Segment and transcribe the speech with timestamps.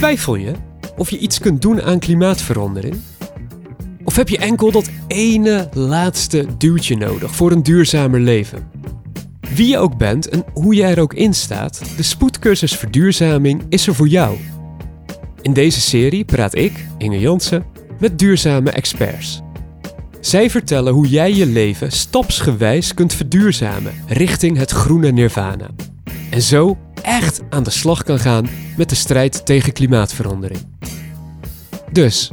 [0.00, 0.52] Twijfel je
[0.96, 2.96] of je iets kunt doen aan klimaatverandering?
[4.04, 8.70] Of heb je enkel dat ene laatste duwtje nodig voor een duurzamer leven?
[9.54, 13.86] Wie je ook bent en hoe jij er ook in staat, de spoedcursus verduurzaming is
[13.86, 14.36] er voor jou.
[15.42, 17.64] In deze serie praat ik, Inge Jansen,
[17.98, 19.42] met duurzame experts.
[20.20, 25.70] Zij vertellen hoe jij je leven stapsgewijs kunt verduurzamen richting het groene nirvana.
[26.30, 30.60] En zo echt aan de slag kan gaan met de strijd tegen klimaatverandering.
[31.92, 32.30] Dus,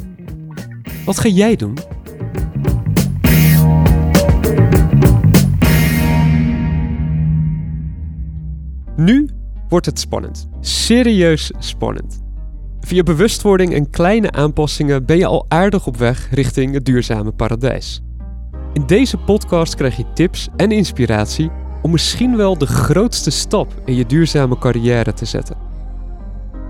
[1.06, 1.78] wat ga jij doen?
[8.96, 9.30] Nu
[9.70, 10.48] wordt het spannend.
[10.60, 12.24] Serieus spannend.
[12.80, 18.02] Via bewustwording en kleine aanpassingen ben je al aardig op weg richting het duurzame paradijs.
[18.74, 23.96] In deze podcast krijg je tips en inspiratie om misschien wel de grootste stap in
[23.96, 25.58] je duurzame carrière te zetten.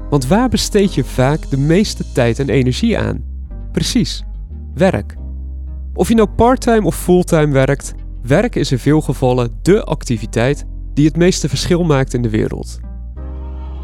[0.10, 3.24] Want waar besteed je vaak de meeste tijd en energie aan?
[3.72, 4.24] Precies,
[4.74, 5.16] werk.
[5.94, 11.06] Of je nou parttime of fulltime werkt, werk is in veel gevallen dé activiteit die
[11.06, 12.80] het meeste verschil maakt in de wereld.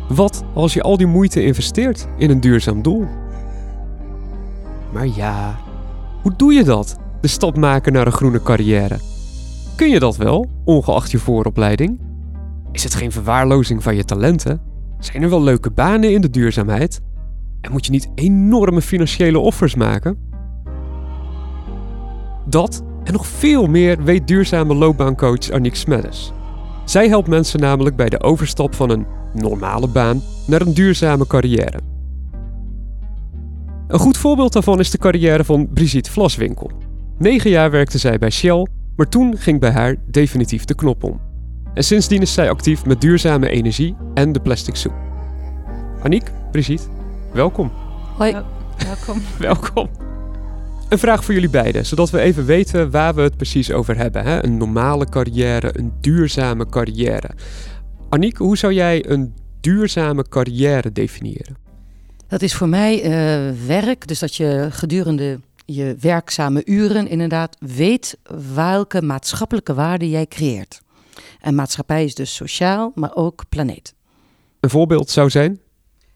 [0.10, 3.08] Wat als je al die moeite investeert in een duurzaam doel?
[4.92, 5.60] Maar ja,
[6.22, 6.98] hoe doe je dat?
[7.22, 9.13] De stap maken naar een groene carrière.
[9.76, 12.00] Kun je dat wel, ongeacht je vooropleiding?
[12.72, 14.62] Is het geen verwaarlozing van je talenten?
[15.00, 17.02] Zijn er wel leuke banen in de duurzaamheid?
[17.62, 20.18] En moet je niet enorme financiële offers maken?
[22.46, 26.32] Dat en nog veel meer weet duurzame loopbaancoach Aniek Smeddes.
[26.86, 31.80] Zij helpt mensen namelijk bij de overstap van een normale baan naar een duurzame carrière.
[33.88, 36.72] Een goed voorbeeld daarvan is de carrière van Brigitte Vlaswinkel.
[37.18, 41.22] Negen jaar werkte zij bij Shell, maar toen ging bij haar definitief de knop om.
[41.74, 44.94] En sindsdien is zij actief met duurzame energie en de plastic soep.
[46.04, 46.88] Aniek, Brigitte,
[47.34, 47.72] welkom.
[48.18, 48.32] Hoi.
[48.78, 49.22] welkom.
[49.40, 49.90] welkom.
[50.90, 54.24] Een vraag voor jullie beiden, zodat we even weten waar we het precies over hebben.
[54.24, 54.44] Hè?
[54.44, 57.30] Een normale carrière, een duurzame carrière.
[58.10, 61.58] Aniek, hoe zou jij een duurzame carrière definiëren?
[62.28, 68.18] Dat is voor mij uh, werk, dus dat je gedurende je werkzame uren inderdaad weet
[68.54, 70.82] welke maatschappelijke waarde jij creëert.
[71.42, 73.94] En maatschappij is dus sociaal, maar ook planeet.
[74.60, 75.60] Een voorbeeld zou zijn?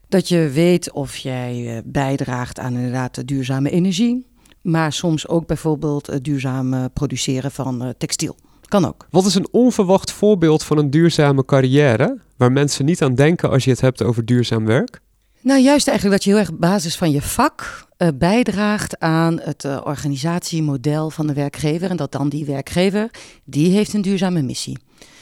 [0.08, 4.26] Dat je weet of jij eh, bijdraagt aan inderdaad de duurzame energie,
[4.62, 8.36] maar soms ook bijvoorbeeld het duurzaam produceren van eh, textiel.
[8.68, 9.06] Kan ook.
[9.10, 13.64] Wat is een onverwacht voorbeeld van een duurzame carrière waar mensen niet aan denken als
[13.64, 15.00] je het hebt over duurzaam werk?
[15.42, 19.40] Nou, juist eigenlijk dat je heel erg op basis van je vak uh, bijdraagt aan
[19.40, 21.90] het uh, organisatiemodel van de werkgever.
[21.90, 23.10] En dat dan die werkgever,
[23.44, 24.78] die heeft een duurzame missie.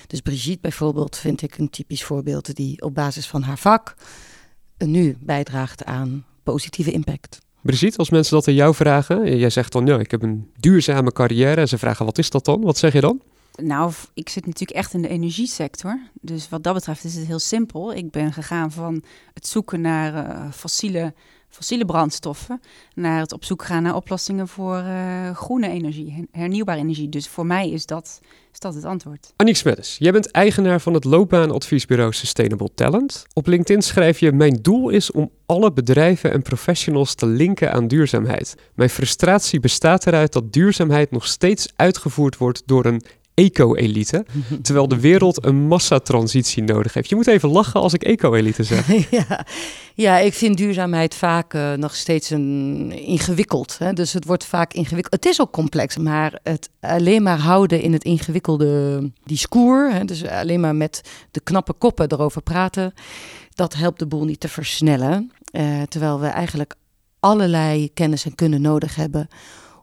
[0.07, 3.95] Dus Brigitte bijvoorbeeld vind ik een typisch voorbeeld die op basis van haar vak
[4.79, 7.39] uh, nu bijdraagt aan positieve impact.
[7.63, 11.13] Brigitte, als mensen dat aan jou vragen, jij zegt dan ja, ik heb een duurzame
[11.13, 12.61] carrière en ze vragen wat is dat dan?
[12.61, 13.21] Wat zeg je dan?
[13.63, 16.01] Nou, ik zit natuurlijk echt in de energiesector.
[16.21, 17.95] Dus wat dat betreft is het heel simpel.
[17.95, 19.03] Ik ben gegaan van
[19.35, 21.15] het zoeken naar uh, fossiele,
[21.49, 22.61] fossiele brandstoffen
[22.95, 27.09] naar het op zoek gaan naar oplossingen voor uh, groene energie, hernieuwbare energie.
[27.09, 28.21] Dus voor mij is dat,
[28.53, 29.33] is dat het antwoord.
[29.37, 33.27] Aniek Smeddes, jij bent eigenaar van het loopbaanadviesbureau Sustainable Talent.
[33.33, 37.89] Op LinkedIn schrijf je: Mijn doel is om alle bedrijven en professionals te linken aan
[37.89, 38.55] duurzaamheid.
[38.75, 43.03] Mijn frustratie bestaat eruit dat duurzaamheid nog steeds uitgevoerd wordt door een
[43.37, 44.27] eco-elite,
[44.63, 47.09] terwijl de wereld een massatransitie nodig heeft.
[47.09, 48.87] Je moet even lachen als ik eco-elite zeg.
[49.11, 49.47] ja.
[49.95, 53.79] ja, ik vind duurzaamheid vaak uh, nog steeds een ingewikkeld.
[53.79, 53.93] Hè?
[53.93, 55.15] Dus het wordt vaak ingewikkeld.
[55.25, 60.05] Het is ook complex, maar het alleen maar houden in het ingewikkelde discours, hè?
[60.05, 62.93] dus alleen maar met de knappe koppen erover praten,
[63.55, 65.33] dat helpt de boel niet te versnellen.
[65.53, 66.75] Uh, terwijl we eigenlijk
[67.21, 69.29] allerlei kennis en kunnen nodig hebben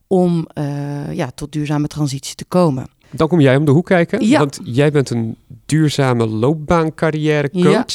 [0.08, 2.88] om uh, ja, tot duurzame transitie te komen.
[3.16, 4.40] Dan kom jij om de hoek kijken, ja.
[4.40, 7.72] want jij bent een duurzame loopbaancarrièrecoach.
[7.72, 7.86] Ja.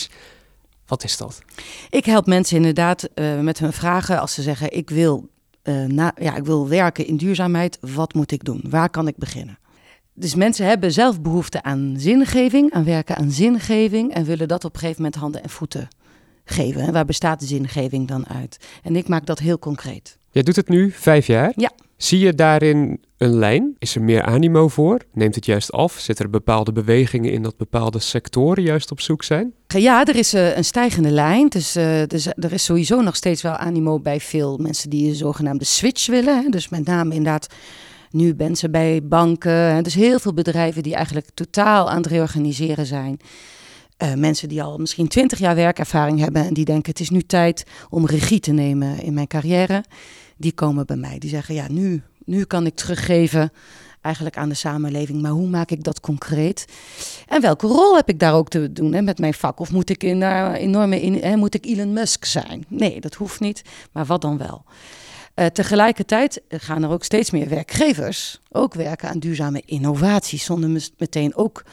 [0.87, 1.43] Wat is dat?
[1.91, 5.29] Ik help mensen inderdaad uh, met hun vragen als ze zeggen: ik wil,
[5.63, 7.79] uh, na, ja, ik wil werken in duurzaamheid.
[7.81, 8.65] Wat moet ik doen?
[8.69, 9.59] Waar kan ik beginnen?
[10.15, 14.75] Dus mensen hebben zelf behoefte aan zingeving, aan werken aan zingeving en willen dat op
[14.75, 15.89] een gegeven moment handen en voeten
[16.45, 16.81] geven.
[16.81, 18.57] En waar bestaat de zingeving dan uit?
[18.83, 20.19] En ik maak dat heel concreet.
[20.31, 21.53] Jij doet het nu vijf jaar?
[21.57, 21.71] Ja.
[21.99, 23.75] Zie je daarin een lijn?
[23.79, 25.01] Is er meer animo voor?
[25.13, 25.93] Neemt het juist af?
[25.93, 29.53] Zitten er bepaalde bewegingen in dat bepaalde sectoren juist op zoek zijn?
[29.67, 31.49] Ja, er is uh, een stijgende lijn.
[31.49, 35.15] Dus, uh, dus er is sowieso nog steeds wel animo bij veel mensen die een
[35.15, 36.51] zogenaamde switch willen.
[36.51, 37.47] Dus met name inderdaad
[38.11, 39.83] nu mensen bij banken.
[39.83, 43.21] Dus heel veel bedrijven die eigenlijk totaal aan het reorganiseren zijn.
[44.17, 47.65] Mensen die al misschien twintig jaar werkervaring hebben en die denken het is nu tijd
[47.91, 49.85] om regie te nemen in mijn carrière.
[50.39, 51.19] Die komen bij mij.
[51.19, 53.53] Die zeggen ja, nu, nu kan ik teruggeven
[54.01, 55.23] eigenlijk aan de samenleving.
[55.23, 56.65] Maar hoe maak ik dat concreet?
[57.27, 59.61] En welke rol heb ik daar ook te doen hè, met mijn vak?
[59.61, 62.65] Of moet ik in, uh, enorme in, hè, moet ik Elon Musk zijn?
[62.69, 63.63] Nee, dat hoeft niet.
[63.93, 64.65] Maar wat dan wel?
[65.35, 71.37] Uh, tegelijkertijd gaan er ook steeds meer werkgevers ook werken aan duurzame innovaties, zonder meteen
[71.37, 71.65] ook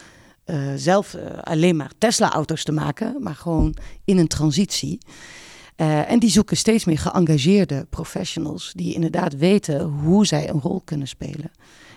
[0.46, 4.98] uh, zelf alleen maar Tesla-auto's te maken, maar gewoon in een transitie.
[5.76, 10.82] Uh, en die zoeken steeds meer geëngageerde professionals die inderdaad weten hoe zij een rol
[10.84, 11.50] kunnen spelen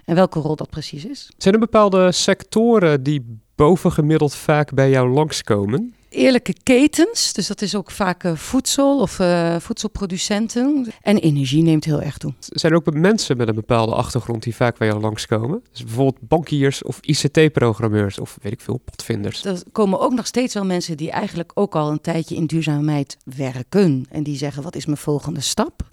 [0.05, 1.31] en welke rol dat precies is.
[1.37, 5.93] Zijn er bepaalde sectoren die bovengemiddeld vaak bij jou langskomen?
[6.09, 10.93] Eerlijke ketens, dus dat is ook vaak uh, voedsel of uh, voedselproducenten.
[11.01, 12.33] En energie neemt heel erg toe.
[12.39, 15.63] Zijn er ook mensen met een bepaalde achtergrond die vaak bij jou langskomen?
[15.71, 19.45] Dus bijvoorbeeld bankiers of ICT-programmeurs of weet ik veel, padvinders.
[19.45, 23.17] Er komen ook nog steeds wel mensen die eigenlijk ook al een tijdje in duurzaamheid
[23.23, 24.05] werken.
[24.09, 25.89] En die zeggen, wat is mijn volgende stap?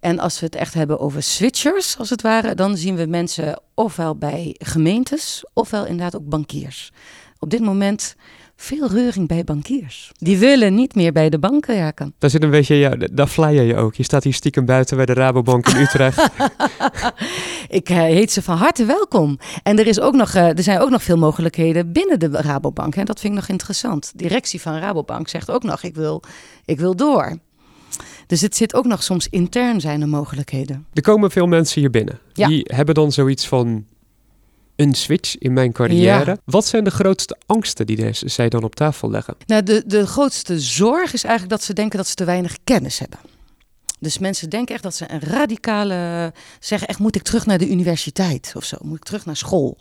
[0.00, 3.60] En als we het echt hebben over switchers, als het ware, dan zien we mensen
[3.74, 6.92] ofwel bij gemeentes, ofwel inderdaad ook bankiers.
[7.38, 8.16] Op dit moment
[8.62, 10.12] veel reuring bij bankiers.
[10.18, 12.14] Die willen niet meer bij de banken werken.
[12.18, 13.94] Daar zit een beetje, ja, daar flyer je ook.
[13.94, 16.18] Je staat hier stiekem buiten bij de Rabobank in Utrecht.
[17.68, 19.38] ik uh, heet ze van harte welkom.
[19.62, 22.96] En er, is ook nog, uh, er zijn ook nog veel mogelijkheden binnen de Rabobank.
[22.96, 24.12] En dat vind ik nog interessant.
[24.12, 26.22] De directie van Rabobank zegt ook nog, ik wil,
[26.64, 27.38] ik wil door.
[28.26, 30.86] Dus het zit ook nog soms intern zijn er mogelijkheden.
[30.92, 32.18] Er komen veel mensen hier binnen.
[32.32, 32.48] Ja.
[32.48, 33.84] Die hebben dan zoiets van
[34.76, 36.30] een switch in mijn carrière.
[36.30, 36.36] Ja.
[36.44, 39.36] Wat zijn de grootste angsten die zij dan op tafel leggen?
[39.46, 42.98] Nou, de, de grootste zorg is eigenlijk dat ze denken dat ze te weinig kennis
[42.98, 43.18] hebben.
[43.98, 46.32] Dus mensen denken echt dat ze een radicale.
[46.60, 48.76] zeggen echt: moet ik terug naar de universiteit of zo?
[48.80, 49.78] Moet ik terug naar school?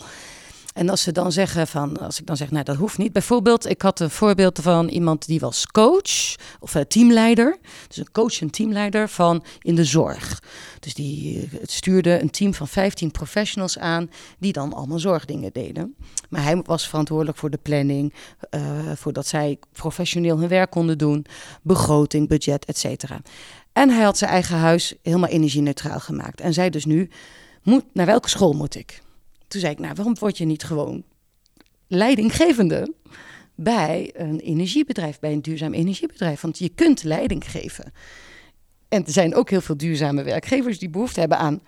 [0.74, 3.14] En als ze dan zeggen van, als ik dan zeg, nou dat hoeft niet.
[3.14, 7.58] Bijvoorbeeld, ik had een voorbeeld van iemand die was coach of uh, teamleider.
[7.88, 10.42] Dus een coach en teamleider van in de zorg.
[10.80, 14.10] Dus die uh, stuurde een team van 15 professionals aan
[14.40, 15.96] die dan allemaal zorgdingen deden.
[16.30, 18.14] Maar hij was verantwoordelijk voor de planning,
[18.56, 18.62] uh,
[18.96, 21.26] voor dat zij professioneel hun werk konden doen,
[21.62, 23.22] begroting, budget, et cetera.
[23.74, 26.42] En hij had zijn eigen huis helemaal energie-neutraal gemaakt.
[26.42, 27.10] En zei dus nu,
[27.64, 29.02] moet, naar welke school moet ik?
[29.52, 31.04] Toen zei ik, nou, waarom word je niet gewoon
[31.88, 32.94] leidinggevende
[33.56, 36.42] bij een energiebedrijf, bij een duurzaam energiebedrijf?
[36.42, 37.92] Want je kunt leiding geven.
[38.88, 41.62] En er zijn ook heel veel duurzame werkgevers die behoefte hebben aan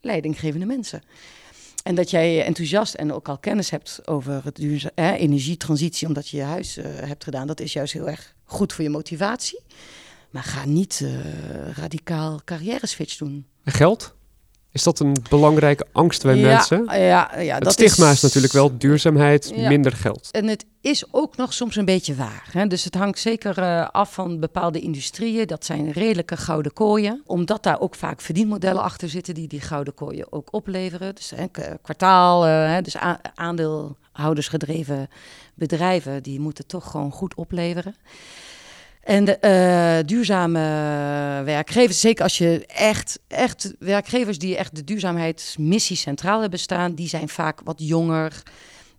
[0.00, 1.02] leidinggevende mensen.
[1.82, 4.58] En dat jij enthousiast en ook al kennis hebt over het
[4.94, 8.84] energietransitie, omdat je je huis uh, hebt gedaan, dat is juist heel erg goed voor
[8.84, 9.60] je motivatie.
[10.30, 11.10] Maar ga niet uh,
[11.76, 13.46] radicaal carrière switch doen.
[13.64, 14.18] Geld?
[14.72, 16.84] Is dat een belangrijke angst bij mensen?
[16.84, 20.28] Ja, ja, het stigma is, natuurlijk wel duurzaamheid, minder geld.
[20.30, 22.48] En het is ook nog soms een beetje waar.
[22.52, 22.66] Hè?
[22.66, 25.46] Dus het hangt zeker uh, af van bepaalde industrieën.
[25.46, 27.22] Dat zijn redelijke gouden kooien.
[27.26, 31.14] Omdat daar ook vaak verdienmodellen achter zitten die die gouden kooien ook opleveren.
[31.14, 31.46] Dus hè,
[31.82, 32.96] kwartaal, uh, dus
[33.34, 35.08] aandeelhoudersgedreven
[35.54, 37.94] bedrijven, die moeten toch gewoon goed opleveren.
[39.00, 40.60] En de, uh, duurzame
[41.44, 47.08] werkgevers, zeker als je echt, echt werkgevers die echt de duurzaamheidsmissie centraal hebben staan, die
[47.08, 48.42] zijn vaak wat jonger.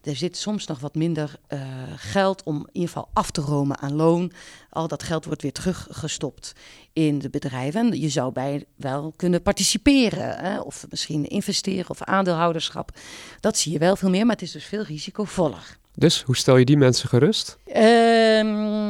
[0.03, 1.61] Er zit soms nog wat minder uh,
[1.95, 4.31] geld om in ieder geval af te romen aan loon.
[4.69, 6.53] Al dat geld wordt weer teruggestopt
[6.93, 7.91] in de bedrijven.
[7.91, 10.59] En je zou bij wel kunnen participeren, hè?
[10.59, 12.91] of misschien investeren of aandeelhouderschap.
[13.39, 15.79] Dat zie je wel veel meer, maar het is dus veel risicovoller.
[15.93, 17.57] Dus hoe stel je die mensen gerust?
[17.75, 18.81] Um,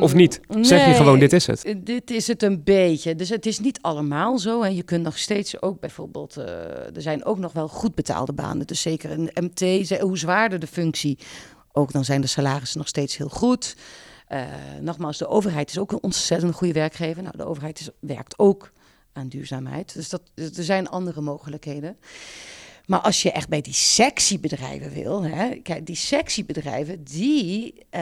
[0.00, 0.40] of niet?
[0.60, 1.64] Zeg je gewoon, dit is het?
[1.64, 3.14] Eh, dit is het een beetje.
[3.14, 4.62] Dus het is niet allemaal zo.
[4.62, 6.38] En je kunt nog steeds ook bijvoorbeeld...
[6.38, 6.44] Uh,
[6.96, 8.66] er zijn ook nog wel goed betaalde banen.
[8.66, 11.18] Dus zeker een MT, hoe zwaarder de functie...
[11.72, 13.76] ook dan zijn de salarissen nog steeds heel goed.
[14.28, 14.42] Uh,
[14.80, 17.22] nogmaals, de overheid is ook een ontzettend goede werkgever.
[17.22, 18.72] Nou, de overheid is, werkt ook
[19.12, 19.94] aan duurzaamheid.
[19.94, 21.96] Dus dat, er zijn andere mogelijkheden.
[22.88, 27.74] Maar als je echt bij die sexy bedrijven wil, hè, kijk, die sexy bedrijven, die
[27.90, 28.00] uh,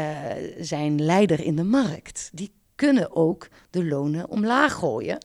[0.61, 2.31] zijn leider in de markt.
[2.33, 5.25] Die kunnen ook de lonen omlaag gooien.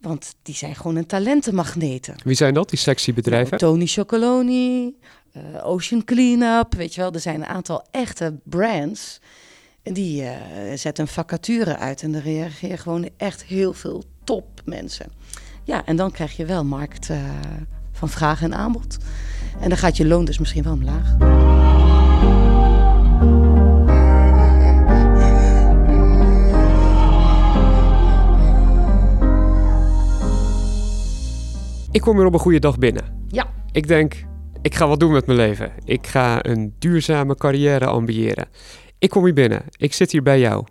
[0.00, 2.14] Want die zijn gewoon een talentenmagneten.
[2.24, 3.58] Wie zijn dat, die sexy bedrijven?
[3.58, 4.96] Nou, Tony Chocoloni,
[5.36, 7.12] uh, Ocean Cleanup, weet je wel.
[7.12, 9.20] Er zijn een aantal echte brands.
[9.82, 10.30] Die uh,
[10.74, 15.12] zetten een vacature uit en er reageren gewoon echt heel veel topmensen.
[15.64, 17.08] Ja, en dan krijg je wel markt
[17.98, 18.96] van vraag en aanbod.
[19.60, 21.16] En dan gaat je loon dus misschien wel omlaag.
[31.90, 33.26] Ik kom weer op een goede dag binnen.
[33.28, 33.46] Ja.
[33.72, 34.26] Ik denk,
[34.62, 35.72] Ik ga wat doen met mijn leven.
[35.84, 38.48] Ik ga een duurzame carrière ambiëren.
[38.98, 39.62] Ik kom hier binnen.
[39.76, 40.64] Ik zit hier bij jou.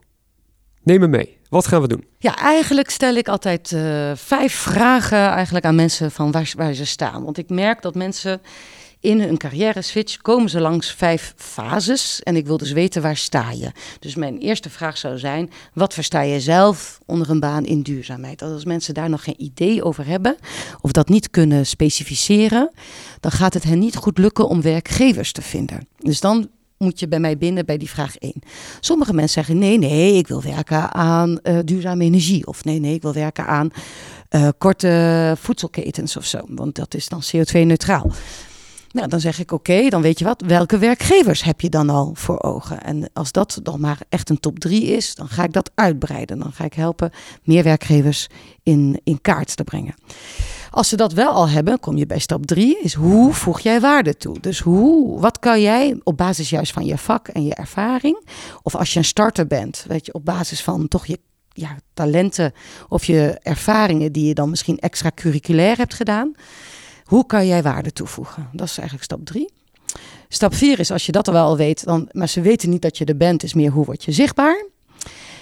[0.84, 1.37] Neem me mee.
[1.50, 2.06] Wat gaan we doen?
[2.20, 6.86] Ja, eigenlijk stel ik altijd uh, vijf vragen eigenlijk aan mensen van waar, waar ze
[6.86, 7.24] staan.
[7.24, 8.42] Want ik merk dat mensen
[9.00, 12.24] in hun carrière switch komen ze langs vijf fases.
[12.24, 13.72] En ik wil dus weten waar sta je.
[14.00, 18.42] Dus mijn eerste vraag zou zijn: wat versta je zelf onder een baan in duurzaamheid?
[18.42, 20.36] Als mensen daar nog geen idee over hebben
[20.82, 22.72] of dat niet kunnen specificeren,
[23.20, 25.88] dan gaat het hen niet goed lukken om werkgevers te vinden.
[25.98, 28.34] Dus dan moet je bij mij binnen bij die vraag 1.
[28.80, 32.48] Sommige mensen zeggen: nee, nee, ik wil werken aan uh, duurzame energie.
[32.48, 33.70] Of nee, nee, ik wil werken aan
[34.30, 36.40] uh, korte voedselketens of zo.
[36.48, 38.12] Want dat is dan CO2-neutraal.
[38.92, 42.12] Nou, dan zeg ik oké, dan weet je wat, welke werkgevers heb je dan al
[42.14, 42.84] voor ogen?
[42.84, 46.40] En als dat dan maar echt een top 3 is, dan ga ik dat uitbreiden.
[46.40, 47.12] Dan ga ik helpen
[47.44, 48.28] meer werkgevers
[48.64, 49.94] in, in kaart te brengen.
[50.72, 53.80] Als ze dat wel al hebben, kom je bij stap 3, is hoe voeg jij
[53.80, 54.40] waarde toe?
[54.40, 58.28] Dus hoe, wat kan jij op basis juist van je vak en je ervaring,
[58.64, 61.20] of als je een starter bent, weet je, op basis van toch je
[61.54, 62.54] ja, talenten
[62.90, 66.32] of je ervaringen die je dan misschien extra curriculair hebt gedaan,
[67.04, 68.50] hoe kan jij waarde toevoegen?
[68.52, 69.52] Dat is eigenlijk stap drie.
[70.28, 72.98] Stap vier is als je dat al wel weet, dan, maar ze weten niet dat
[72.98, 74.66] je er bent, is meer hoe word je zichtbaar.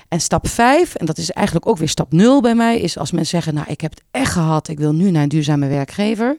[0.08, 3.12] En stap vijf, en dat is eigenlijk ook weer stap nul bij mij, is als
[3.12, 6.38] mensen zeggen, nou ik heb het echt gehad, ik wil nu naar een duurzame werkgever.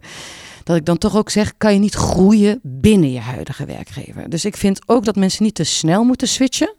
[0.64, 4.28] Dat ik dan toch ook zeg, kan je niet groeien binnen je huidige werkgever.
[4.28, 6.74] Dus ik vind ook dat mensen niet te snel moeten switchen.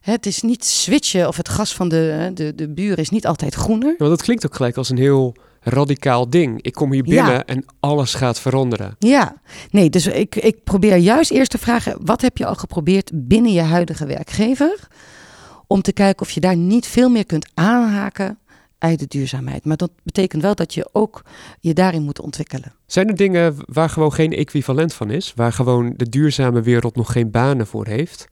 [0.00, 3.54] Het is niet switchen of het gas van de, de, de buren is niet altijd
[3.54, 3.94] groener.
[3.98, 6.62] Ja, dat klinkt ook gelijk als een heel radicaal ding.
[6.62, 8.96] Ik kom hier binnen en alles gaat veranderen.
[8.98, 9.36] Ja,
[9.70, 13.52] nee, dus ik, ik probeer juist eerst te vragen: wat heb je al geprobeerd binnen
[13.52, 14.88] je huidige werkgever?
[15.66, 18.38] Om te kijken of je daar niet veel meer kunt aanhaken
[18.78, 19.64] uit de duurzaamheid.
[19.64, 21.22] Maar dat betekent wel dat je ook
[21.60, 22.74] je daarin moet ontwikkelen.
[22.86, 25.32] Zijn er dingen waar gewoon geen equivalent van is?
[25.36, 28.28] Waar gewoon de duurzame wereld nog geen banen voor heeft?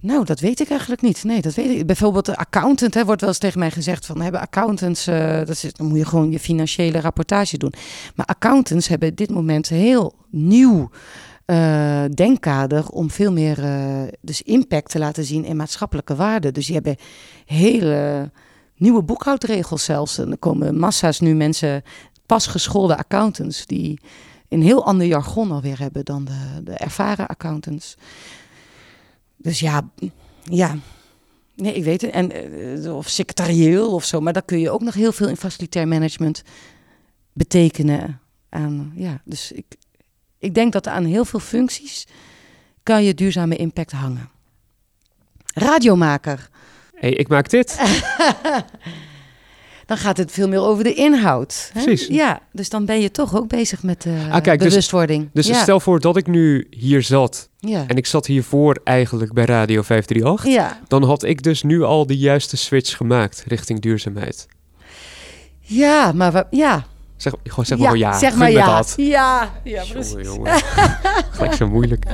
[0.00, 1.24] Nou, dat weet ik eigenlijk niet.
[1.24, 1.86] Nee, dat weet ik.
[1.86, 5.48] Bijvoorbeeld de accountant, hè, wordt wel eens tegen mij gezegd van hebben accountants, uh, dat
[5.48, 7.72] is, dan moet je gewoon je financiële rapportage doen.
[8.14, 10.90] Maar accountants hebben dit moment heel nieuw
[11.46, 16.54] uh, denkkader om veel meer uh, dus impact te laten zien in maatschappelijke waarden.
[16.54, 16.96] Dus die hebben
[17.44, 18.30] hele
[18.76, 20.18] nieuwe boekhoudregels zelfs.
[20.18, 21.82] En er komen massa's nu mensen,
[22.26, 24.00] pas geschoolde accountants, die
[24.48, 27.96] een heel ander jargon alweer hebben dan de, de ervaren accountants.
[29.36, 29.90] Dus ja,
[30.42, 30.76] ja.
[31.54, 32.10] Nee, ik weet het.
[32.10, 34.20] En, uh, of secretarieel of zo.
[34.20, 36.42] Maar daar kun je ook nog heel veel in facilitair management
[37.32, 38.20] betekenen.
[38.94, 39.64] Ja, dus ik,
[40.38, 42.06] ik denk dat aan heel veel functies
[42.82, 44.30] kan je duurzame impact hangen.
[45.54, 46.48] Radiomaker.
[46.94, 47.78] hey, ik maak dit.
[49.86, 51.70] dan gaat het veel meer over de inhoud.
[51.72, 51.84] Hè?
[51.84, 52.06] Precies.
[52.06, 55.28] Ja, dus dan ben je toch ook bezig met de ah, kijk, dus- bewustwording.
[55.32, 57.84] Dus, dus stel voor dat ik nu hier zat ja.
[57.86, 60.52] en ik zat hiervoor eigenlijk bij Radio 538.
[60.52, 60.80] Ja.
[60.88, 64.46] Dan had ik dus nu al de juiste switch gemaakt richting duurzaamheid.
[65.60, 66.86] Ja, maar we, ja.
[67.16, 68.18] Zeg, gewoon zeg maar ja.
[68.18, 68.84] Zeg maar ja.
[68.96, 70.26] Ja, ja, precies.
[70.26, 70.52] Jongen.
[71.30, 72.04] Gelijk zo moeilijk.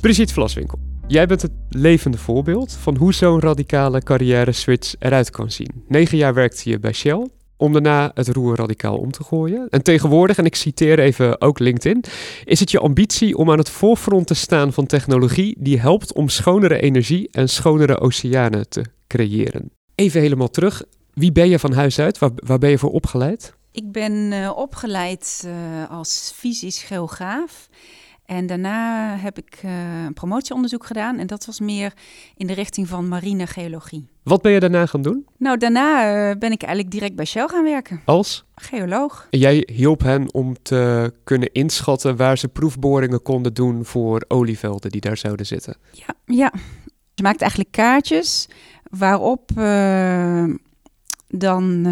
[0.00, 5.50] Brigitte Vlaswinkel, jij bent het levende voorbeeld van hoe zo'n radicale carrière switch eruit kan
[5.50, 5.84] zien.
[5.88, 7.28] Negen jaar werkte je bij Shell,
[7.62, 9.66] om daarna het roer radicaal om te gooien.
[9.70, 12.04] En tegenwoordig, en ik citeer even ook LinkedIn,
[12.44, 16.28] is het je ambitie om aan het voorfront te staan van technologie die helpt om
[16.28, 19.70] schonere energie en schonere oceanen te creëren.
[19.94, 20.82] Even helemaal terug.
[21.12, 22.18] Wie ben je van huis uit?
[22.18, 23.54] Waar, waar ben je voor opgeleid?
[23.72, 27.68] Ik ben uh, opgeleid uh, als fysisch geograaf.
[28.32, 31.18] En daarna heb ik uh, een promotieonderzoek gedaan.
[31.18, 31.92] En dat was meer
[32.36, 34.08] in de richting van marine geologie.
[34.22, 35.26] Wat ben je daarna gaan doen?
[35.38, 38.00] Nou, daarna uh, ben ik eigenlijk direct bij Shell gaan werken.
[38.04, 38.44] Als?
[38.54, 39.26] Geoloog.
[39.30, 44.90] En jij hielp hen om te kunnen inschatten waar ze proefboringen konden doen voor olievelden
[44.90, 45.76] die daar zouden zitten.
[45.90, 46.52] Ja, ja.
[47.14, 48.48] Je maakt eigenlijk kaartjes
[48.90, 50.44] waarop uh,
[51.28, 51.86] dan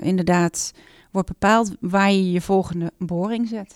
[0.00, 0.72] inderdaad
[1.12, 3.74] wordt bepaald waar je je volgende boring zet.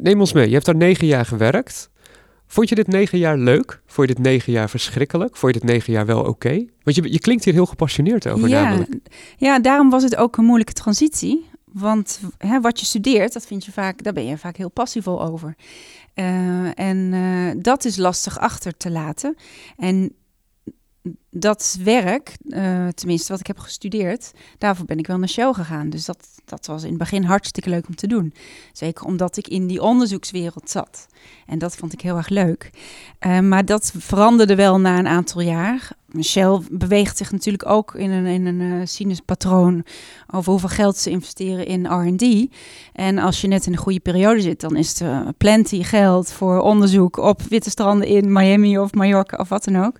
[0.00, 1.90] Neem ons mee, je hebt daar negen jaar gewerkt.
[2.46, 3.82] Vond je dit negen jaar leuk?
[3.86, 5.36] Vond je dit negen jaar verschrikkelijk?
[5.36, 6.64] Vond je dit negen jaar wel oké?
[6.82, 8.94] Want je, je klinkt hier heel gepassioneerd over ja, namelijk.
[9.36, 11.48] Ja, daarom was het ook een moeilijke transitie.
[11.64, 15.22] Want hè, wat je studeert, dat vind je vaak, daar ben je vaak heel passievol
[15.22, 15.54] over.
[16.14, 19.36] Uh, en uh, dat is lastig achter te laten.
[19.76, 20.12] En
[21.38, 25.90] dat werk, uh, tenminste wat ik heb gestudeerd, daarvoor ben ik wel naar Shell gegaan.
[25.90, 28.34] Dus dat, dat was in het begin hartstikke leuk om te doen.
[28.72, 31.06] Zeker omdat ik in die onderzoekswereld zat.
[31.46, 32.70] En dat vond ik heel erg leuk.
[33.26, 35.90] Uh, maar dat veranderde wel na een aantal jaar.
[36.22, 39.84] Shell beweegt zich natuurlijk ook in een, in een uh, sinuspatroon
[40.30, 42.54] over hoeveel geld ze investeren in R&D.
[42.92, 46.60] En als je net in een goede periode zit, dan is er plenty geld voor
[46.60, 49.98] onderzoek op witte stranden in Miami of Mallorca of wat dan ook.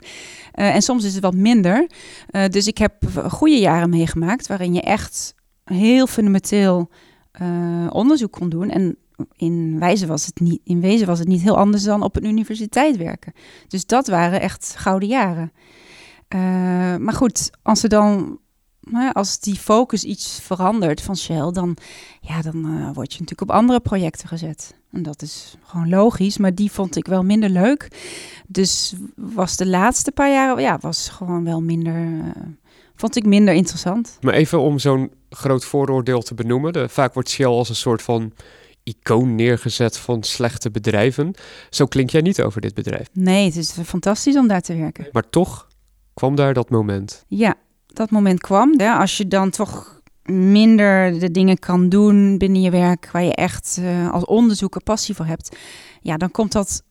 [0.52, 1.90] En soms is het minder.
[2.30, 2.94] Uh, dus ik heb
[3.28, 6.90] goede jaren meegemaakt waarin je echt heel fundamenteel
[7.42, 8.70] uh, onderzoek kon doen.
[8.70, 8.96] En
[9.36, 12.26] in, wijze was het niet, in wezen was het niet heel anders dan op een
[12.26, 13.32] universiteit werken.
[13.68, 15.52] Dus dat waren echt gouden jaren.
[17.02, 18.38] maar goed, als er dan
[19.12, 21.76] als die focus iets verandert van Shell, dan,
[22.20, 24.74] ja, dan uh, word je natuurlijk op andere projecten gezet.
[24.92, 27.88] En dat is gewoon logisch, maar die vond ik wel minder leuk.
[28.46, 32.24] Dus was de laatste paar jaren, ja, was gewoon wel minder, uh,
[32.94, 34.18] vond ik minder interessant.
[34.20, 36.72] Maar even om zo'n groot vooroordeel te benoemen.
[36.72, 38.32] De, vaak wordt Shell als een soort van
[38.82, 41.34] icoon neergezet van slechte bedrijven.
[41.70, 43.08] Zo klink jij niet over dit bedrijf.
[43.12, 45.08] Nee, het is fantastisch om daar te werken.
[45.12, 45.68] Maar toch
[46.14, 47.24] kwam daar dat moment.
[47.28, 47.54] Ja,
[47.96, 48.80] dat moment kwam.
[48.80, 50.00] Ja, als je dan toch
[50.30, 55.14] minder de dingen kan doen binnen je werk waar je echt uh, als onderzoeker passie
[55.14, 55.56] voor hebt,
[56.00, 56.82] ja, dan komt dat,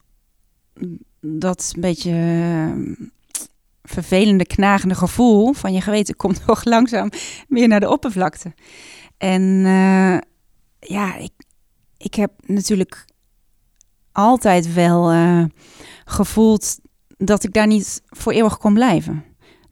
[1.19, 2.95] dat beetje uh,
[3.83, 7.09] vervelende, knagende gevoel van je geweten komt toch langzaam
[7.47, 8.53] meer naar de oppervlakte.
[9.17, 10.17] En uh,
[10.79, 11.31] ja, ik,
[11.97, 13.05] ik heb natuurlijk
[14.11, 15.13] altijd wel
[16.05, 16.79] gevoeld
[17.17, 19.23] dat ik daar niet voor eeuwig kon blijven.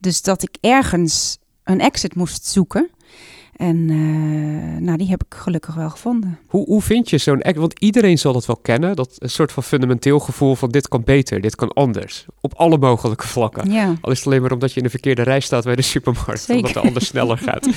[0.04, 2.90] Dus dat ik ergens een exit moest zoeken.
[3.56, 6.40] En uh, nou, die heb ik gelukkig wel gevonden.
[6.48, 7.60] Hoe, hoe vind je zo'n exit?
[7.60, 8.96] Want iedereen zal dat wel kennen.
[8.96, 12.26] Dat een soort van fundamenteel gevoel van dit kan beter, dit kan anders.
[12.42, 13.72] Op alle mogelijke vlakken.
[13.72, 13.96] Ja.
[14.02, 16.42] Al is het alleen maar omdat je in de verkeerde rij staat bij de supermarkt.
[16.42, 16.56] Zeker.
[16.56, 17.68] Omdat de ander sneller gaat.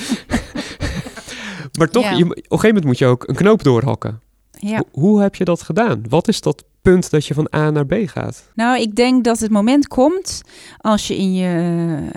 [1.79, 4.21] maar toch, je, op een gegeven moment moet je ook een knoop doorhakken.
[4.59, 4.83] Ja.
[4.91, 6.03] Hoe, hoe heb je dat gedaan?
[6.09, 8.51] Wat is dat punt dat je van A naar B gaat?
[8.55, 10.41] Nou, ik denk dat het moment komt
[10.77, 12.09] als je in je,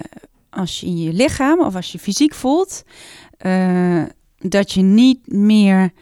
[0.50, 2.82] als je, in je lichaam of als je fysiek voelt
[3.46, 4.02] uh,
[4.38, 5.92] dat je niet meer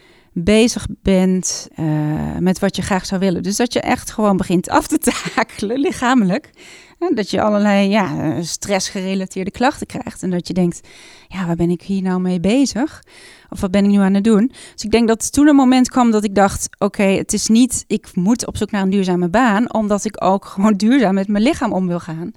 [0.44, 3.42] bezig bent uh, met wat je graag zou willen.
[3.42, 4.98] Dus dat je echt gewoon begint af te
[5.34, 6.50] takelen, lichamelijk.
[6.98, 10.22] En dat je allerlei ja, stressgerelateerde klachten krijgt.
[10.22, 10.80] En dat je denkt,
[11.28, 13.02] ja, waar ben ik hier nou mee bezig?
[13.48, 14.52] Of wat ben ik nu aan het doen?
[14.74, 17.84] Dus ik denk dat toen een moment kwam dat ik dacht: oké, het is niet,
[17.86, 21.44] ik moet op zoek naar een duurzame baan, omdat ik ook gewoon duurzaam met mijn
[21.44, 22.32] lichaam om wil gaan.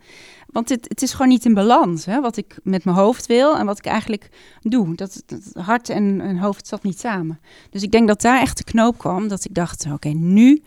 [0.51, 3.57] Want het, het is gewoon niet in balans, hè, wat ik met mijn hoofd wil
[3.57, 4.29] en wat ik eigenlijk
[4.61, 4.95] doe.
[4.95, 7.39] Dat, dat hart en, en hoofd zat niet samen.
[7.69, 10.63] Dus ik denk dat daar echt de knoop kwam, dat ik dacht: oké, nu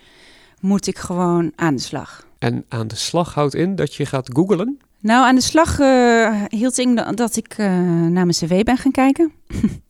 [0.60, 2.26] moet ik gewoon aan de slag.
[2.38, 4.78] En aan de slag houdt in dat je gaat googlen?
[5.00, 8.92] Nou, aan de slag uh, hield in dat ik uh, naar mijn cv ben gaan
[8.92, 9.32] kijken.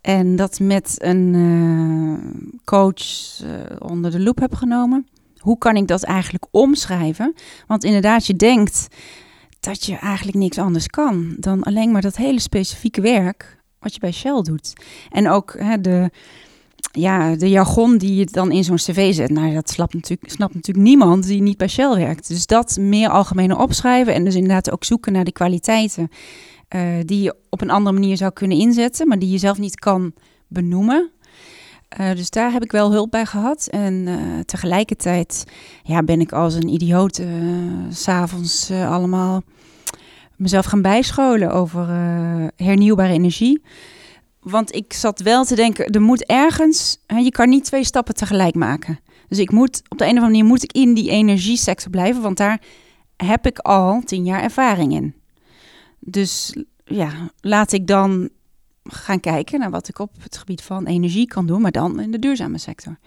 [0.00, 2.18] En dat met een uh,
[2.64, 3.02] coach
[3.78, 5.06] onder de loep heb genomen.
[5.40, 7.34] Hoe kan ik dat eigenlijk omschrijven?
[7.66, 8.88] Want inderdaad, je denkt
[9.60, 14.00] dat je eigenlijk niks anders kan dan alleen maar dat hele specifieke werk wat je
[14.00, 14.72] bij Shell doet.
[15.10, 16.10] En ook hè, de,
[16.92, 19.30] ja, de jargon die je dan in zo'n cv zet.
[19.30, 22.28] Nou, dat snapt natuurlijk, snapt natuurlijk niemand die niet bij Shell werkt.
[22.28, 26.08] Dus dat meer algemene opschrijven en dus inderdaad ook zoeken naar de kwaliteiten
[26.76, 29.78] uh, die je op een andere manier zou kunnen inzetten, maar die je zelf niet
[29.78, 30.12] kan
[30.48, 31.10] benoemen.
[31.98, 33.66] Uh, dus daar heb ik wel hulp bij gehad.
[33.66, 35.44] En uh, tegelijkertijd
[35.82, 37.20] ja, ben ik als een idioot
[37.90, 39.42] s'avonds allemaal
[40.36, 41.88] mezelf gaan bijscholen over
[42.56, 43.62] hernieuwbare energie.
[44.40, 48.14] Want ik zat wel te denken, er moet ergens, hè, je kan niet twee stappen
[48.14, 48.98] tegelijk maken.
[49.28, 52.22] Dus ik moet, op de een of andere manier moet ik in die energiesector blijven,
[52.22, 52.62] want daar
[53.16, 55.14] heb ik al tien jaar ervaring in.
[55.98, 58.28] Dus ja, laat ik dan
[58.90, 62.10] gaan kijken naar wat ik op het gebied van energie kan doen, maar dan in
[62.10, 62.98] de duurzame sector.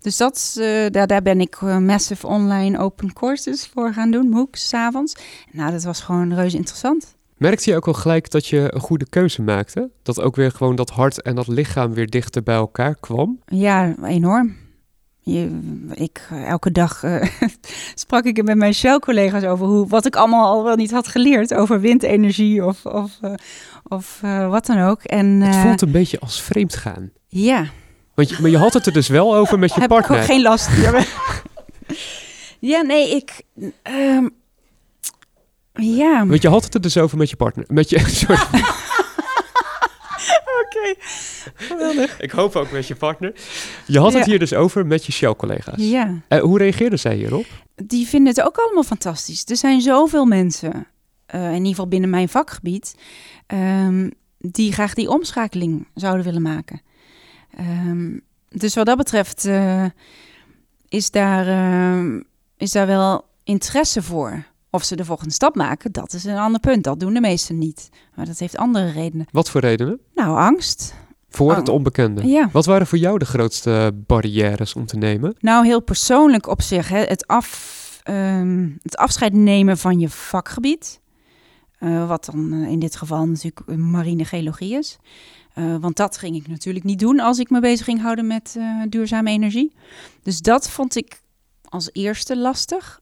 [0.00, 4.28] Dus dat, uh, daar, daar ben ik uh, massive online open courses voor gaan doen,
[4.28, 5.14] MOOCs, s'avonds.
[5.52, 7.14] Nou, dat was gewoon reuze interessant.
[7.36, 9.90] Merkte je ook al gelijk dat je een goede keuze maakte?
[10.02, 13.38] Dat ook weer gewoon dat hart en dat lichaam weer dichter bij elkaar kwam?
[13.46, 14.56] Ja, enorm.
[15.24, 15.60] Je,
[15.94, 17.24] ik, elke dag uh,
[17.94, 21.54] sprak ik met mijn Shell-collega's over hoe, wat ik allemaal al wel niet had geleerd
[21.54, 23.34] over windenergie of, of, uh,
[23.92, 25.02] of uh, wat dan ook.
[25.02, 27.10] En, het voelt een beetje als vreemd gaan.
[27.28, 27.66] Ja.
[28.14, 30.16] Want je, maar je had het er dus wel over met je Heb partner.
[30.16, 30.68] Ik ook geen last.
[32.72, 33.42] ja, nee, ik.
[33.82, 34.30] Um,
[35.72, 36.26] ja.
[36.26, 37.64] Want je had het er dus over met je partner.
[37.68, 37.98] Met je.
[38.26, 38.40] Sorry.
[40.62, 40.94] Oké,
[41.54, 42.20] geweldig.
[42.20, 43.32] Ik hoop ook met je partner.
[43.86, 45.74] Je had het hier dus over met je Shell-collega's.
[45.76, 46.22] Ja.
[46.28, 47.46] Uh, hoe reageerden zij hierop?
[47.74, 49.44] Die vinden het ook allemaal fantastisch.
[49.44, 50.86] Er zijn zoveel mensen
[51.32, 52.94] eh, in ieder geval binnen mijn vakgebied,
[53.46, 56.80] ehm, die graag die omschakeling zouden willen maken.
[57.56, 58.18] Ehm,
[58.48, 59.84] dus wat dat betreft eh,
[60.88, 62.20] is, daar, ehm,
[62.56, 64.44] is daar wel interesse voor.
[64.70, 66.84] Of ze de volgende stap maken, dat is een ander punt.
[66.84, 67.88] Dat doen de meesten niet.
[68.14, 69.26] Maar dat heeft andere redenen.
[69.30, 70.00] Wat voor redenen?
[70.14, 70.94] Nou, angst.
[71.28, 72.26] Voor het onbekende.
[72.26, 72.48] Ja.
[72.52, 75.34] Wat waren voor jou de grootste barrières om te nemen?
[75.40, 76.88] Nou, heel persoonlijk op zich.
[76.88, 81.00] Hè, het, af, ehm, het afscheid nemen van je vakgebied.
[81.82, 84.96] Eh, wat dan eh, in dit geval natuurlijk marine geologie is.
[85.54, 88.58] Eh, want dat ging ik natuurlijk niet doen als ik me bezig ging houden met
[88.88, 89.72] duurzame energie.
[90.22, 91.20] Dus dat vond ik
[91.62, 93.00] als eerste lastig.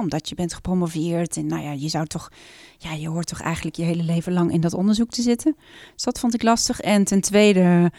[0.00, 2.28] Omdat je bent gepromoveerd en nou ja, je zou toch,
[2.78, 5.56] ja, je hoort toch eigenlijk je hele leven lang in dat onderzoek te zitten.
[5.94, 6.80] Dus dat vond ik lastig.
[6.80, 7.92] En ten tweede,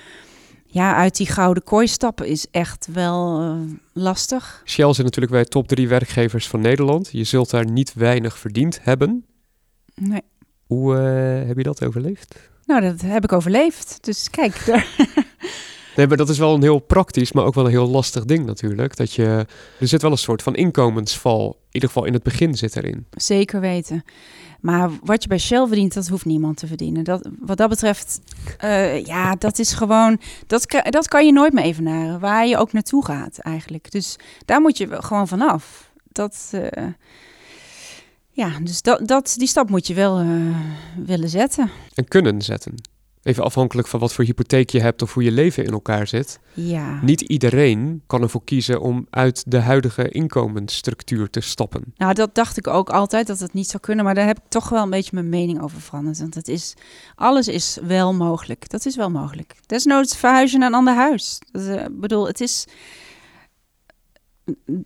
[0.66, 3.56] ja, uit die gouden kooi stappen is echt wel
[3.94, 4.62] lastig.
[4.66, 7.10] Shell zit natuurlijk bij top drie werkgevers van Nederland.
[7.12, 9.26] Je zult daar niet weinig verdiend hebben.
[9.96, 10.22] Nee.
[10.68, 12.36] Hoe eh, heb je dat overleefd?
[12.66, 13.98] Nou, dat heb ik overleefd.
[14.02, 14.88] Dus kijk, daar-
[15.96, 18.46] Nee, maar dat is wel een heel praktisch, maar ook wel een heel lastig ding
[18.46, 18.96] natuurlijk.
[18.96, 19.46] Dat je,
[19.80, 21.48] er zit wel een soort van inkomensval.
[21.48, 23.06] In ieder geval in het begin zit erin.
[23.12, 24.04] zeker weten.
[24.62, 27.04] Maar wat je bij Shell verdient, dat hoeft niemand te verdienen.
[27.04, 28.20] Dat, wat dat betreft,
[28.58, 32.20] eh, ja, dat is gewoon, dat, dat kan je nooit meer evenaren.
[32.20, 33.92] Waar je ook naartoe gaat eigenlijk.
[33.92, 35.92] Dus daar moet je gewoon vanaf.
[36.12, 36.84] Dat, eh,
[38.36, 40.28] ja, dus dat, dat, die stap moet je wel eh,
[41.06, 41.70] willen zetten.
[41.94, 42.76] En kunnen zetten.
[43.24, 46.40] Even afhankelijk van wat voor hypotheek je hebt of hoe je leven in elkaar zit.
[46.54, 47.00] Ja.
[47.02, 51.94] Niet iedereen kan ervoor kiezen om uit de huidige inkomensstructuur te stappen.
[51.98, 54.44] Nou, dat dacht ik ook altijd dat het niet zou kunnen, maar daar heb ik
[54.50, 56.20] toch wel een beetje mijn mening over veranderd.
[56.20, 56.74] Want het is,
[57.16, 58.70] alles is wel mogelijk.
[58.70, 59.56] Dat is wel mogelijk.
[59.66, 61.40] Desnoods verhuis je naar een ander huis.
[61.52, 62.66] Eh, Ik bedoel, het is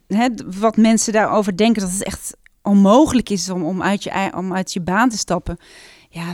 [0.08, 0.28] hè,
[0.60, 4.74] wat mensen daarover denken dat het echt onmogelijk is om, om, uit je, om uit
[4.74, 5.58] je baan te stappen.
[6.10, 6.34] Ja,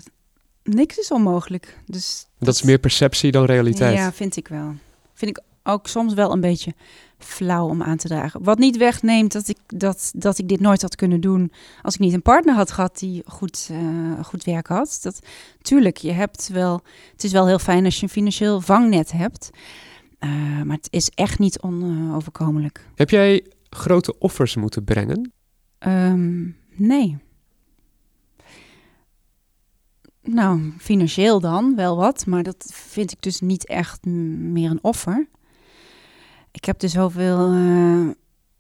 [0.64, 1.80] niks is onmogelijk.
[1.86, 3.98] Dus Dat is meer perceptie dan realiteit.
[3.98, 4.74] ja, vind ik wel.
[5.14, 6.74] Vind ik ook soms wel een beetje
[7.18, 8.44] flauw om aan te dragen.
[8.44, 12.00] Wat niet wegneemt dat ik, dat, dat ik dit nooit had kunnen doen als ik
[12.00, 15.00] niet een partner had gehad die goed, eh, goed werk had.
[15.02, 15.20] Dat,
[15.62, 19.50] tuurlijk, je hebt wel, het is wel heel fijn als je een financieel vangnet hebt.
[20.20, 20.30] Eh,
[20.64, 22.88] maar het is echt niet onoverkomelijk.
[22.96, 25.34] Heb jij grote offers moeten brengen?
[25.78, 27.18] Ehm, nee.
[30.22, 35.28] Nou, financieel dan wel wat, maar dat vind ik dus niet echt meer een offer.
[36.52, 38.10] Ik heb er zoveel eh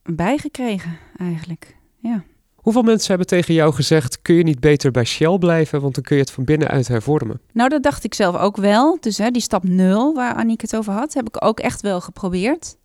[0.05, 1.77] bijgekregen eigenlijk.
[1.99, 2.23] Ja.
[2.55, 6.03] Hoeveel mensen hebben tegen jou gezegd: kun je niet beter bij Shell blijven, want dan
[6.03, 7.41] kun je het van binnenuit hervormen?
[7.53, 8.97] Nou, dat dacht ik zelf ook wel.
[8.99, 12.01] Dus hè, die stap nul, waar Aniek het over had, heb ik ook echt wel
[12.01, 12.77] geprobeerd.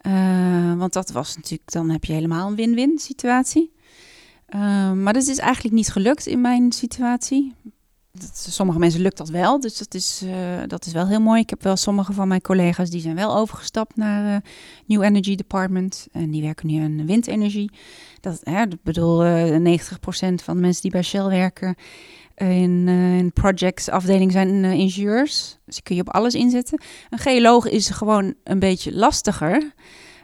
[0.00, 3.72] Eh, want dat was natuurlijk, dan heb je helemaal een win-win situatie.
[4.46, 7.54] Eh, maar dat is eigenlijk niet gelukt in mijn situatie.
[8.12, 11.40] Dat, sommige mensen lukt dat wel, dus dat is, eh, dat is wel heel mooi.
[11.40, 14.44] Ik heb wel sommige van mijn collega's die zijn wel overgestapt naar
[14.86, 16.06] New Energy Department.
[16.12, 17.70] En die werken nu aan windenergie.
[18.20, 21.76] Dat, hè, ik bedoel, eh 90% van de mensen die bij Shell werken
[22.48, 25.58] in, eh in projects afdeling zijn eh, ingenieurs.
[25.64, 26.82] Dus die kun je op alles inzetten.
[27.10, 29.72] Een geoloog is gewoon een beetje lastiger.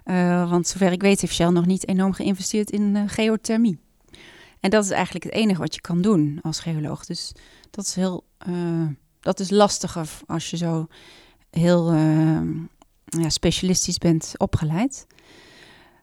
[0.04, 3.78] Eh, want zover ik weet heeft Shell nog niet enorm geïnvesteerd in geothermie.
[4.60, 7.04] En dat is eigenlijk het enige wat je kan doen als geoloog.
[7.04, 7.32] Dus
[7.70, 8.24] dat is heel
[9.20, 10.86] dat is lastiger als je zo
[11.50, 11.92] heel
[13.04, 15.06] ja, specialistisch bent opgeleid.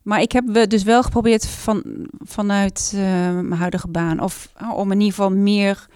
[0.04, 1.84] Maar ik heb dus wel geprobeerd van,
[2.20, 3.02] vanuit eh,
[3.40, 4.20] mijn huidige baan.
[4.20, 5.88] Of eh, om in ieder geval meer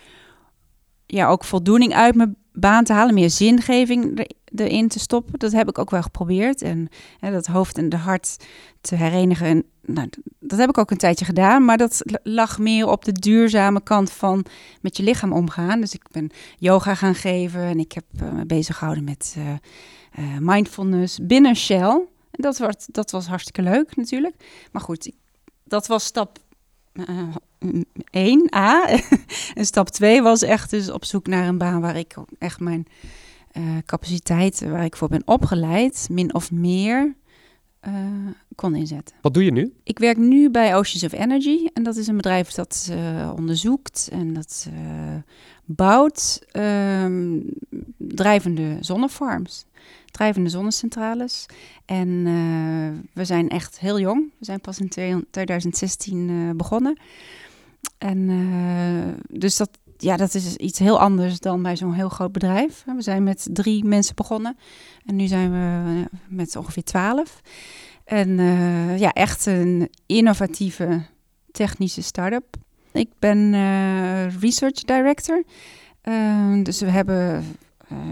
[1.05, 3.13] ja, ook voldoening uit mijn baan te halen.
[3.13, 5.39] Meer zingeving er- erin te stoppen.
[5.39, 6.61] Dat heb ik ook wel geprobeerd.
[6.61, 6.87] En
[7.19, 8.37] dat hoofd en de hart
[8.81, 9.47] te herenigen.
[9.47, 11.65] En, nou, dat heb ik ook een tijdje gedaan.
[11.65, 14.45] Maar dat lag meer op de duurzame kant van
[14.81, 15.81] met je lichaam omgaan.
[15.81, 17.61] Dus ik ben yoga gaan geven.
[17.61, 19.35] En ik heb eh, me bezig gehouden met
[20.39, 22.07] mindfulness binnen Shell.
[22.31, 24.35] En dat, dat was hartstikke leuk natuurlijk.
[24.71, 25.11] Maar goed,
[25.63, 26.39] dat was stap
[26.91, 27.35] eh,
[28.37, 29.05] 1a.
[29.53, 32.87] en stap 2 was echt dus op zoek naar een baan waar ik echt mijn
[33.51, 37.15] eh, capaciteit, waar ik voor ben opgeleid, min of meer
[37.87, 37.93] eh,
[38.55, 39.15] kon inzetten.
[39.21, 39.73] Wat doe je nu?
[39.83, 44.09] Ik werk nu bij Oceans of Energy en dat is een bedrijf dat eh, onderzoekt
[44.11, 45.15] en dat eh,
[45.65, 47.39] bouwt ehm,
[47.97, 49.65] drijvende zonnefarms,
[50.11, 51.45] drijvende zonnecentrales.
[51.85, 52.23] En
[53.13, 54.31] we zijn echt heel jong.
[54.37, 54.89] We zijn pas in
[55.31, 56.99] 2016 eh, begonnen.
[57.97, 58.29] En
[59.29, 62.83] dus dat, ja, dat is iets heel anders dan bij zo'n heel groot bedrijf.
[62.85, 64.57] We zijn met drie mensen begonnen
[65.05, 67.41] en nu zijn we eh, met ongeveer twaalf.
[68.03, 71.01] En eh, ja, echt een innovatieve
[71.51, 72.55] technische start-up.
[72.91, 75.43] Ik ben uh, research director.
[76.03, 77.43] Uh, dus we hebben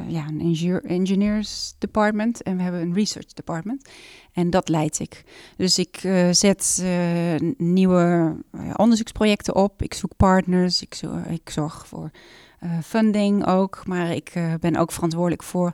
[0.08, 3.90] ja, een engineer, engineers department en we hebben een research department.
[4.36, 5.24] En dat leid ik.
[5.58, 8.36] Dus ik uh, zet uh, nieuwe
[8.76, 9.82] onderzoeksprojecten op.
[9.82, 10.82] Ik zoek partners.
[10.82, 12.10] Ik, ik zorg voor
[12.84, 13.82] funding ook.
[13.86, 15.74] Maar ik ben ook verantwoordelijk voor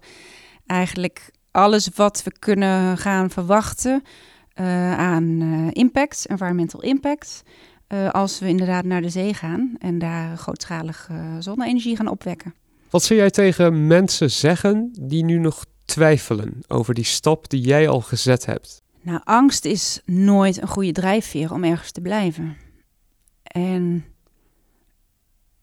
[0.66, 4.04] eigenlijk alles wat we kunnen gaan verwachten
[4.98, 7.44] aan impact, environmental impact.
[8.12, 12.54] als we inderdaad naar de zee gaan en daar grootschalig zonne-energie gaan opwekken.
[12.90, 17.88] Wat zou jij tegen mensen zeggen die nu nog twijfelen over die stap die jij
[17.88, 18.82] al gezet hebt?
[19.02, 22.58] Nou, angst is nooit een goede drijfveer om ergens te blijven.
[23.44, 24.06] En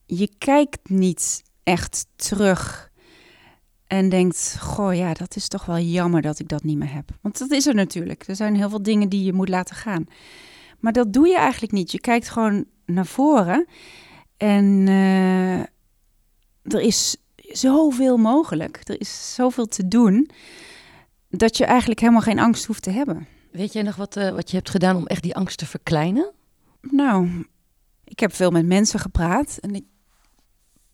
[0.07, 2.91] je kijkt niet echt terug
[3.87, 7.11] en denkt: Goh, ja, dat is toch wel jammer dat ik dat niet meer heb.
[7.21, 8.29] Want dat is er natuurlijk.
[8.29, 10.07] Er zijn heel veel dingen die je moet laten gaan.
[10.79, 11.93] Maar dat doe je eigenlijk niet.
[11.93, 13.67] Je kijkt gewoon naar voren
[14.37, 15.59] en uh,
[16.63, 17.17] er is
[17.53, 18.81] zoveel mogelijk.
[18.85, 20.31] Er is zoveel te doen
[21.31, 23.27] dat je eigenlijk helemaal geen angst hoeft te hebben.
[23.53, 26.33] Weet jij nog wat, uh, wat je hebt gedaan om echt die angst te verkleinen?
[26.81, 27.47] Nou,
[28.05, 29.85] ik heb veel met mensen gepraat en ik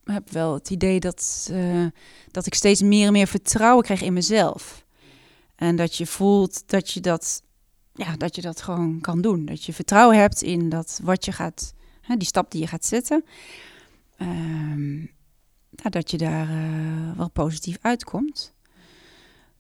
[0.05, 1.87] heb wel het idee dat, uh,
[2.31, 4.85] dat ik steeds meer en meer vertrouwen krijg in mezelf.
[5.57, 7.43] En dat je voelt dat je dat,
[7.93, 9.45] ja, dat je dat gewoon kan doen.
[9.45, 12.85] Dat je vertrouwen hebt in dat wat je gaat, hè, die stap die je gaat
[12.85, 13.25] zetten.
[14.19, 15.11] Um,
[15.91, 18.53] dat je daar uh, wel positief uitkomt.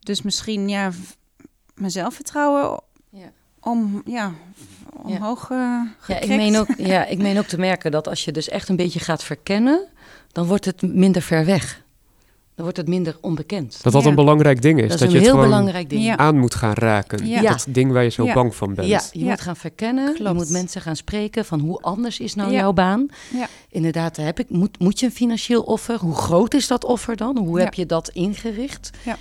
[0.00, 0.92] Dus misschien ja,
[1.74, 3.33] mijn zelfvertrouwen ja.
[3.61, 4.33] om ja,
[4.92, 5.50] omhoog.
[5.50, 8.48] Uh, ja, ik meen ook, ja, ik meen ook te merken dat als je dus
[8.48, 9.88] echt een beetje gaat verkennen,
[10.33, 11.84] dan wordt het minder ver weg.
[12.54, 13.82] Dan wordt het minder onbekend.
[13.82, 14.88] Dat dat een belangrijk ding is.
[14.88, 16.16] Dat, dat is je het heel belangrijk ding.
[16.16, 17.26] aan moet gaan raken.
[17.26, 17.40] Ja.
[17.40, 18.88] Dat ding waar je zo bang van bent.
[18.88, 20.14] Ja, je moet gaan verkennen.
[20.14, 20.30] Klopt.
[20.30, 23.06] Je moet mensen gaan spreken van hoe anders is nou jouw baan.
[23.68, 25.98] Inderdaad, heb ik, moet, moet je een financieel offer?
[25.98, 27.38] Hoe groot is dat offer dan?
[27.38, 28.90] Hoe heb je dat ingericht?
[29.04, 29.16] Ja.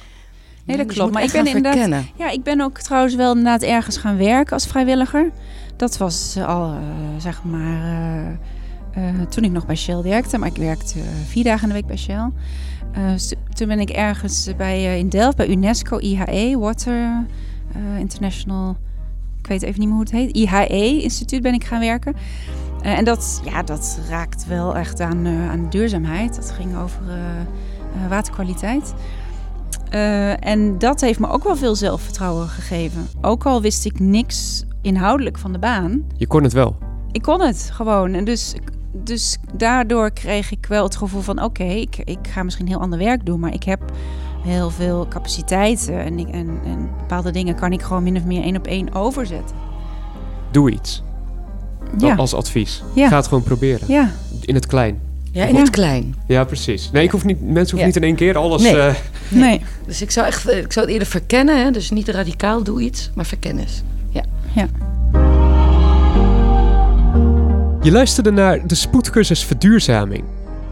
[0.65, 1.13] Nee, dat dus klopt.
[1.13, 2.03] Maar ik ben inderdaad.
[2.15, 5.31] Ja, ik ben ook trouwens wel inderdaad ergens gaan werken als vrijwilliger.
[5.75, 6.79] Dat was al, uh,
[7.17, 8.37] zeg maar, uh,
[8.97, 10.37] uh, toen ik nog bij Shell werkte.
[10.37, 12.29] Maar ik werkte vier dagen in de week bij Shell.
[12.97, 13.15] Uh,
[13.53, 17.25] toen ben ik ergens bij, in Delft bij UNESCO, IHE, Water
[17.97, 18.77] International,
[19.39, 22.15] ik weet even niet meer hoe het heet, IHE-instituut ben ik gaan werken.
[22.81, 26.35] en dat, ja, dat raakt wel echt aan, aan duurzaamheid.
[26.35, 27.01] Dat ging over
[28.09, 28.93] waterkwaliteit.
[30.39, 33.07] en dat heeft me ook wel veel zelfvertrouwen gegeven.
[33.21, 36.03] Ook al wist ik niks inhoudelijk van de baan.
[36.17, 36.75] Je kon het wel.
[37.11, 38.13] Ik kon het gewoon.
[38.13, 38.55] En dus
[38.93, 42.99] dus daardoor kreeg ik wel het gevoel van: oké, ik, ik ga misschien heel ander
[42.99, 43.91] werk doen, maar ik heb
[44.41, 48.43] heel veel capaciteiten en, ik, en, en bepaalde dingen kan ik gewoon min of meer
[48.43, 49.55] één op één overzetten.
[50.51, 51.03] Doe iets.
[51.97, 52.15] Ja.
[52.15, 52.83] Als advies.
[52.93, 53.07] Ja.
[53.07, 53.87] Ga het gewoon proberen.
[53.87, 54.11] Ja.
[54.41, 54.99] In het klein.
[55.31, 56.15] Ja, in het klein.
[56.27, 56.91] Ja, precies.
[56.91, 58.61] Nee, ik hoef niet, mensen hoeven niet in één keer alles...
[58.61, 58.75] Nee.
[58.75, 58.93] Uh...
[59.29, 59.61] nee.
[59.85, 61.63] Dus ik zou, echt, ik zou het eerder verkennen.
[61.63, 61.71] Hè?
[61.71, 63.83] Dus niet radicaal, doe iets, maar verkennis.
[64.09, 64.23] Ja.
[64.53, 64.67] ja.
[67.83, 70.23] Je luisterde naar de Spoedcursus Verduurzaming.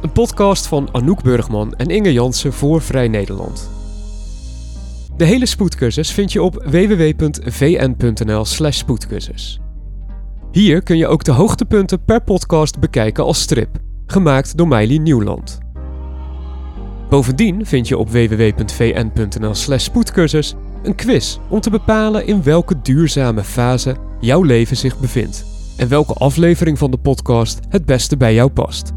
[0.01, 3.69] Een podcast van Anouk Burgman en Inge Jansen voor Vrij Nederland.
[5.17, 9.59] De hele spoedcursus vind je op www.vn.nl/slash spoedcursus.
[10.51, 13.69] Hier kun je ook de hoogtepunten per podcast bekijken als strip,
[14.05, 15.59] gemaakt door Meili Nieuwland.
[17.09, 23.95] Bovendien vind je op www.vn.nl/slash spoedcursus een quiz om te bepalen in welke duurzame fase
[24.19, 25.50] jouw leven zich bevindt
[25.81, 28.91] en welke aflevering van de podcast het beste bij jou past.